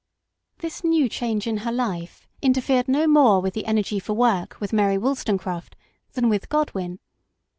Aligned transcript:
This 0.57 0.83
new 0.83 1.07
change 1.07 1.45
in 1.45 1.57
her 1.57 1.71
life 1.71 2.27
interfered 2.41 2.87
no 2.87 3.05
more 3.05 3.39
with 3.39 3.53
the 3.53 3.67
energy 3.67 3.99
for 3.99 4.13
work 4.13 4.57
with 4.59 4.73
Mary 4.73 4.97
Wollstonecraft 4.97 5.75
than 6.13 6.27
with 6.27 6.49
Godwin. 6.49 6.97